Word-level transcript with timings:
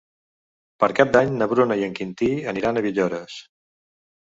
Per 0.83 0.89
Cap 0.99 1.11
d'Any 1.17 1.35
na 1.41 1.49
Bruna 1.51 1.79
i 1.83 1.85
en 1.89 1.95
Quintí 2.01 2.31
aniran 2.55 2.83
a 2.83 2.85
Villores. 2.89 3.39